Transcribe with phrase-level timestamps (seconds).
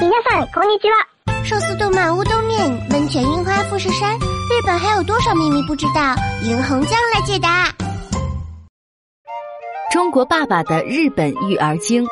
[0.00, 1.06] 皆さんこんにちは。
[1.44, 6.14] 寿司、动漫、乌冬面、温泉、樱花、富士山，日本还有多少秘密不知道？
[6.42, 7.68] 银红酱来解答。
[9.92, 12.06] 中国爸爸的日本育儿经。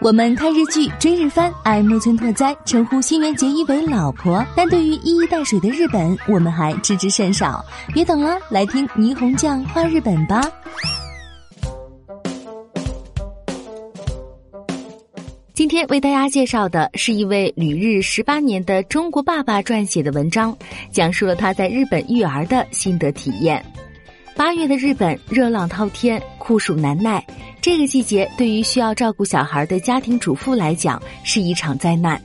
[0.00, 4.44] 我们看日剧、追日番，爱木村拓哉，称呼新垣结衣为老婆。
[4.56, 7.64] 但对于一衣带水的日本，我们还知之甚少。
[7.94, 10.42] 别等了，来听霓虹酱画日本吧。
[15.77, 20.57] 天为大家介绍的是一位旅日十八年的中国爸爸撰写的文章，
[20.89, 23.63] 讲述了他在日本育儿的心得体验。
[24.35, 27.23] 八月的日本热浪滔天，酷暑难耐。
[27.61, 32.19] 这个季节对于需要照顾小孩的家庭主妇来讲是一场灾难。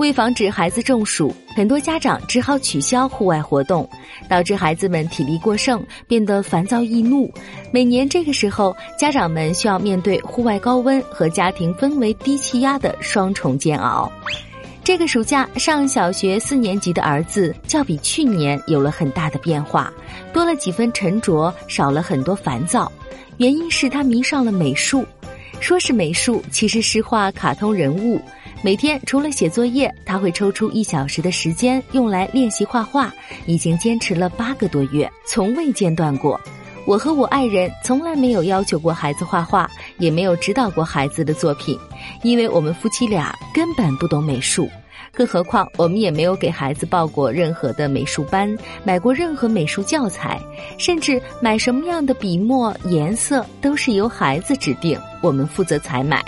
[0.00, 3.86] 为防止孩子中暑，很多家长只好取消户外活动，
[4.30, 7.30] 导致孩子们体力过剩，变得烦躁易怒。
[7.70, 14.10] 每年这个时候，家长们需要面对户外高温和家庭氛围低气压的双重煎熬。
[14.82, 19.92] 这个暑假上小学四年级的儿子，较比去年有了很大的变化，
[20.32, 22.90] 多了几分沉着，少了很多烦躁。
[23.36, 25.04] 原因是他迷上了美术，
[25.60, 28.18] 说是美术，其实是画卡通人物。
[28.62, 33.10] 每天除了写作业，他会抽出一小时的时间用来练习画画，
[33.46, 36.38] 已经坚持了八个多月，从未间断过。
[36.84, 41.78] 我和我爱人从来没有要求过孩子画画，也没有指导过孩子的作品，
[42.22, 44.68] 因为我们夫妻俩根本不懂美术，
[45.10, 50.38] 更何况我们也没有给孩子报过任何的美术班，买过任何美术教材，
[50.76, 56.22] 甚至买什么样的笔墨颜色都是由孩子指定，我们负责采买。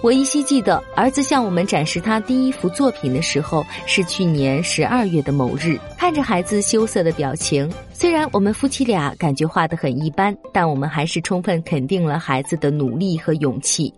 [0.00, 5.76] 我依稀记得，儿子向我们展示他第一幅作品的时候是去年十二月的某日。
[5.96, 13.92] 看着孩子羞涩的表情，虽然我们夫妻俩感觉画得很一般，但我们还是充分肯定了孩子的努力和勇气。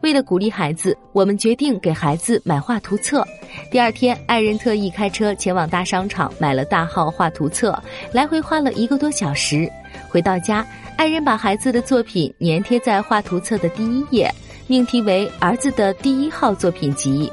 [0.00, 3.24] 为了鼓励孩子，我们决定给孩子买画图册。
[3.70, 9.70] 第二天，爱人特意开车前往大商场买了大号画图册，来回花了一个多小时。
[10.08, 10.66] 回到家，
[10.96, 14.28] 爱人把孩子的作品粘贴在画图册的第一页。
[14.66, 17.30] 命题为儿子的第一号作品集。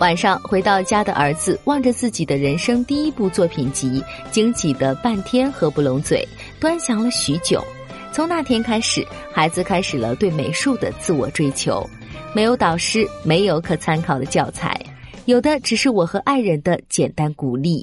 [0.00, 6.26] 晚上回到家的儿子望着自己的人生第一部作品集，惊喜的半天合不拢嘴，
[6.60, 7.64] 端详了许久。
[8.12, 11.88] 从那天开始，孩子开始了对美术的自我追求。
[12.34, 14.78] 没有导师，没有可参考的教材，
[15.24, 17.82] 有的只是我和爱人的简单鼓励。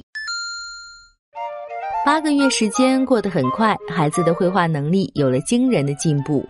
[2.06, 6.46] 八个月时间过得很快，孩子的绘画能力有了惊人的进步。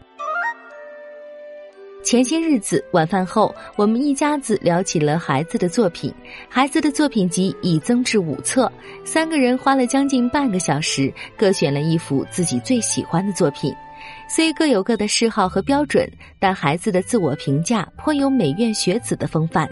[2.03, 6.13] 前些日子晚饭后，我们一家子聊起了孩子的作品。
[6.49, 8.71] 孩子的作品集已增至五册，
[9.05, 13.73] 三个人花了将近半个小时，各选了一幅自己最喜欢的作品。
[14.29, 19.71] 虽各有各的嗜好和标准，但孩子的自我评价颇有美院学子的风范。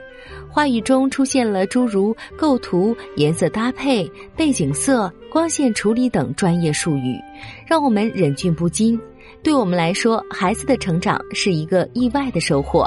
[0.48, 7.18] 话语中出现了诸如构图、颜色搭配、背景色、光线处理等专业术语，
[7.66, 8.98] 让我们忍俊不禁。
[9.42, 12.86] 对我们来说，孩子的成长是一个意外的收获。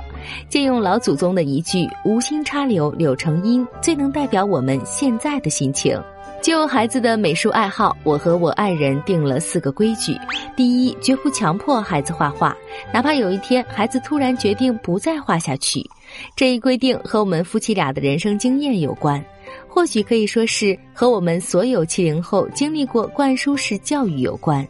[0.50, 6.00] 借用老祖宗的一句“无心插柳柳成荫”，最能代表我们现在的心情。
[6.44, 10.16] 就孩子的美术爱好，我和我爱人定了四个规矩：
[10.56, 12.56] 第一，绝不强迫孩子画画，
[12.94, 15.82] 哪怕有一天孩子突然决定不再画下去。
[16.36, 19.24] 这一规定和我们夫妻俩的人生经验有关，
[19.68, 24.68] 或许可以说是和我们所有七零后经历过灌输式教育有关。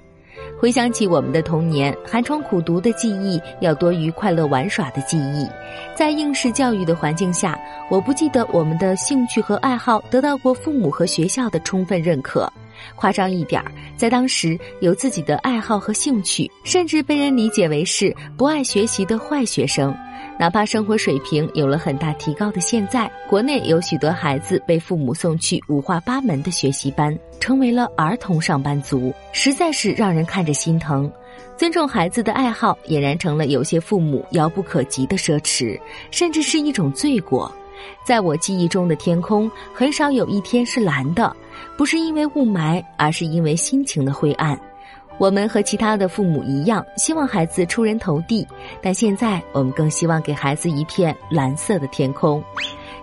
[0.64, 5.46] 回想起我们的童年，寒窗苦读的记忆要多于快乐玩耍的记忆。
[5.94, 7.60] 在应试教育的环境下，
[7.90, 12.50] 我不记得我们的兴趣和爱好得到过父母和学校的充分认可。
[12.96, 13.62] 夸张一点，
[13.98, 19.94] 在当时有自己的爱好和兴趣，甚至被人理解为是不爱学习的坏学生。
[20.44, 31.10] 哪怕生活水平有了很大提高的现在，国内有许多孩子被父母送去五花八门的学习班，成为了儿童上班族，实在是让人看着心疼。
[31.56, 35.80] 尊重孩子的爱好，俨然成了有些父母遥不可及的奢侈，
[36.12, 37.50] 甚至是一种罪过。
[38.06, 41.34] 在我记忆中的天空，很少有一天是蓝的，
[41.78, 44.60] 不是因为雾霾，而是因为心情的灰暗。
[45.24, 48.46] 我们和其他的父母一样，希望孩子出人头地，
[48.82, 52.44] 但现在我们更希望给孩子一片蓝色的天空。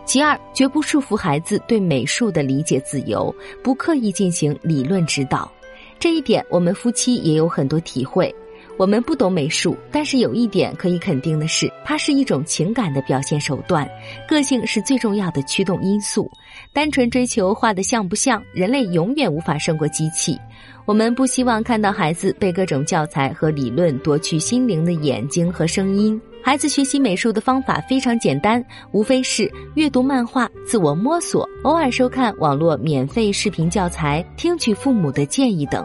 [0.05, 5.51] 其二，绝不束缚孩子对美术的理解自由，不刻意进行理论指导。
[5.99, 8.35] 这一点，我们夫妻也有很多体会。
[8.77, 13.85] 我们不懂美术，但是有一点可以肯定的是，它是一种情感的表现手段，
[14.29, 16.31] 个性是最重要的驱动因素。
[16.73, 20.39] 单纯追求画的像不像，人类永远无法胜过机器。
[20.87, 26.21] 我们不希望看到孩子被各种教材和理论夺去心灵的眼睛和声音。
[26.41, 35.85] 孩子学习美术的方法非常简单，无非是阅读漫画、自我摸索、偶尔收看网络免费视频教材、听取父母的建议等。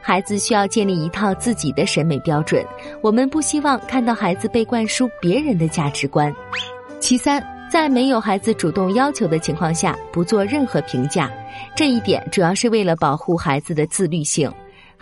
[0.00, 2.64] 孩子需要建立一套自己的审美标准，
[3.02, 6.34] 我们不希望看到孩子被灌输别人的价值观。
[6.98, 11.30] 其三，在没有孩子主动要求的情况下，不做任何评价，
[11.74, 14.52] 这一点主要是为了保护孩子的自律性。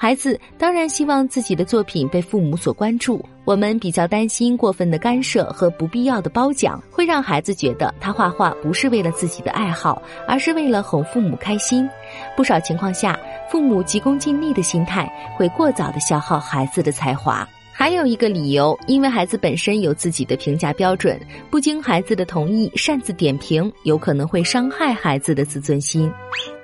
[0.00, 3.20] 孩子当然希望自己的作品被父母所关注。
[3.44, 11.88] 我们比较担心过分的干涉和不必要的褒奖，会让孩子觉得他画画不是为了自己的爱好，而是为了哄父母开心。
[12.36, 13.18] 不少情况下，
[13.50, 17.48] 父母急功近利的心态会过早的消耗孩子的才华。
[17.72, 21.16] 还有一个理由，因为孩子本身有自己的评价标准，
[21.48, 26.10] 不经孩子的同意擅自点评，有可能会伤害孩子的自尊心。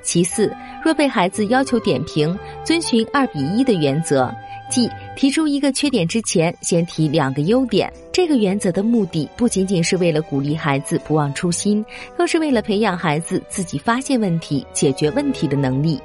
[0.02, 0.52] 其次，
[0.84, 4.34] 若被孩子要求点评，遵循二比一的原则，
[4.68, 7.90] 即提出一个缺点之前，先提两个优点。
[8.12, 11.84] 这个原则的目的不仅仅是为了鼓励孩子不忘初心，
[12.16, 16.00] 更是为了培养孩子自己发现问题、解决问题的能力。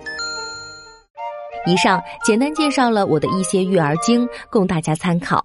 [1.65, 5.43] 以上简单介绍了我的一些育儿经，供大家参考。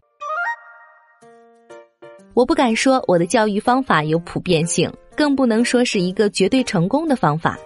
[2.35, 7.59] 我不敢说我的教育方法有普遍性，更不能说是一个绝对成功的方法。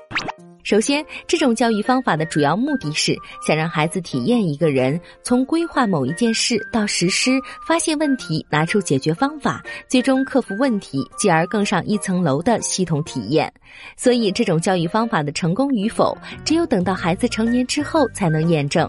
[0.68, 7.30] 首先，这种教育方法的主要目的是想让孩子体验一个人从规划某一件事到实施、
[7.66, 13.50] 发现问题、拿出解决方法，最终克服问题，继而更上一层楼的系统体验。
[13.96, 18.86] 所以，这种教育方法的成功与否，只有等到孩子成年之后才能验证。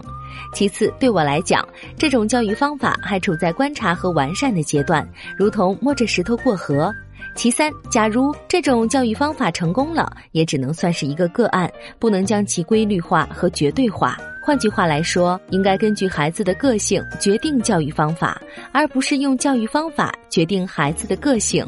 [0.52, 1.66] 其次，对我来讲，
[1.96, 6.92] 这种教育方法还处在观察和完善的阶段，如同摸着石头过河。
[7.34, 14.16] 其三，假如这种教育方法成功了，也只能算是一个个案，不能将其规律化和绝对化。
[14.42, 18.40] 换句话来说，应该根据孩子的个性决定教育方法，
[18.72, 21.66] 而不是用教育方法决定孩子的个性。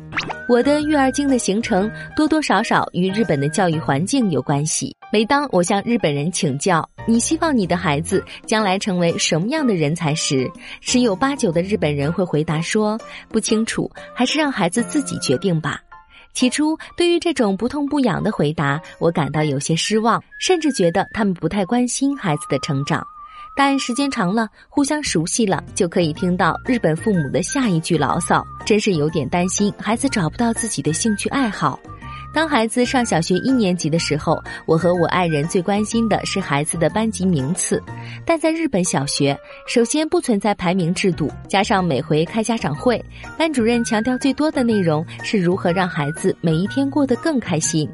[0.48, 4.94] 我的育儿经的形成多多少少与日本的教育环境有关系。
[5.12, 10.50] 每当我向日本人请教你希望你的孩子将来成为什么样的人才时，
[10.80, 12.98] 十有八九的日本人会回答说
[13.28, 15.78] 不清楚，还是让孩子自己决定吧。
[16.32, 23.06] 起初，对于这种不痛不痒的回答，我感到有些失望，甚至觉得他们不太关心孩子的成长。
[23.54, 31.78] 但时间长了，互相熟悉了，就可以听到日本父母的下一句牢骚，真是有点担心孩子找不到自己的兴趣爱好。
[32.34, 37.82] 当孩子上小学一年级的时候，我和我爱人最关心的是孩子的班级名次。
[38.24, 43.04] 但在日本小学，首先不存在排名制度，加上每回开家长会，
[43.36, 47.88] 班主任强调最多的内容是如何让孩子每一天过得更开心。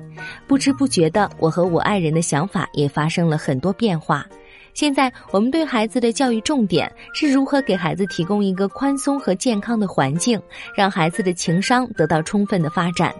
[0.46, 4.24] 不知不觉的，我和我爱人的想法也发生了很多变化。
[4.72, 10.40] 现在我们对孩子的教育重点是如何给孩子提供一个宽松和健康的环境，
[10.76, 13.12] 让孩子的情商得到充分的发展。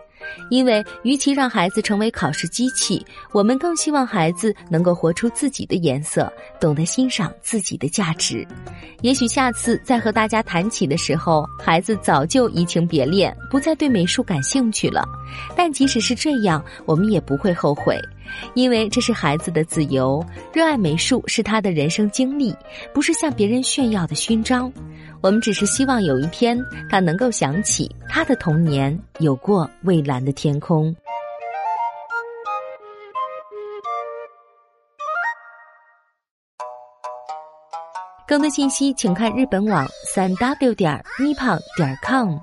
[0.51, 8.47] 因为，与其让孩子成为考试机器，我们更希望孩子能够活出自己的颜色，懂得欣赏自己的价值。
[9.03, 15.07] 也许下次再和大家谈起的时候，孩子早就移情别恋，不再对美术感兴趣了。
[15.57, 17.99] 但即使是这样，我们也不会后悔，
[18.55, 20.25] 因为这是孩子的自由。
[20.53, 22.55] 热爱美术是他的人生经历，
[22.93, 24.73] 不是向别人炫耀的勋章。
[25.21, 26.59] 我们只是希望有一天，
[26.89, 30.95] 他能够想起他的童年有过蔚蓝的天空。
[38.27, 42.39] 更多信息，请看日本网三 w 点 nippon 点 com。